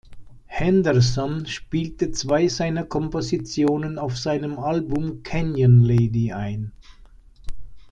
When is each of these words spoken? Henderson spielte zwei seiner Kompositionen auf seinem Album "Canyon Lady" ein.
Henderson 0.47 1.45
spielte 1.45 2.09
zwei 2.11 2.47
seiner 2.47 2.85
Kompositionen 2.85 3.99
auf 3.99 4.17
seinem 4.17 4.57
Album 4.57 5.21
"Canyon 5.21 5.81
Lady" 5.83 6.33
ein. 6.33 6.71